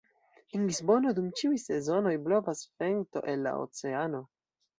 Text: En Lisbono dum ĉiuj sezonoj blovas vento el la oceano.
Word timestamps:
En 0.55 0.61
Lisbono 0.69 1.11
dum 1.19 1.27
ĉiuj 1.41 1.59
sezonoj 1.63 2.15
blovas 2.29 2.65
vento 2.85 3.25
el 3.35 3.47
la 3.51 3.53
oceano. 3.69 4.25